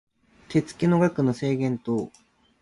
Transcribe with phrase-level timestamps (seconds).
[0.49, 2.11] 手付の額の制限等